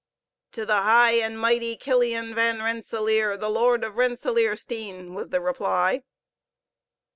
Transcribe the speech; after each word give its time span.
"To 0.53 0.65
the 0.65 0.81
high 0.81 1.11
and 1.11 1.39
mighty 1.39 1.75
Killian 1.75 2.33
Van 2.33 2.57
Rensellaer, 2.57 3.37
the 3.37 3.51
lord 3.51 3.83
of 3.83 3.97
Rensellaersteen!" 3.97 5.13
was 5.13 5.29
the 5.29 5.39
reply. 5.39 6.01